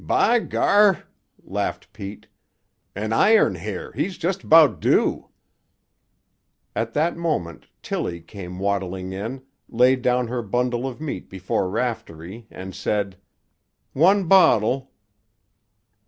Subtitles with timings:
[0.03, 1.03] "By Gar!"
[1.43, 2.25] laughed Pete.
[2.95, 5.29] "An' Iron Hair, he's just 'bout due."
[6.75, 12.47] At that moment Tillie came waddling in, laid down her bundle of meat before Raftery
[12.49, 13.15] and said—
[13.93, 14.91] "One bottle."